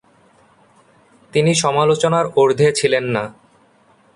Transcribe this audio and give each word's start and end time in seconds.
তিনি 1.33 1.51
সমালোচনার 1.55 2.25
ঊর্ধ্বে 2.35 2.67
ছিলেন 2.71 3.05
না। 3.05 3.23